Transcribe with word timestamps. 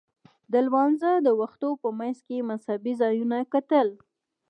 د 0.51 0.53
لمانځه 0.65 1.11
د 1.25 1.27
وختونو 1.39 1.79
په 1.81 1.89
منځ 1.99 2.17
کې 2.27 2.47
مذهبي 2.49 2.93
ځایونه 3.01 3.37
کتل. 3.53 3.87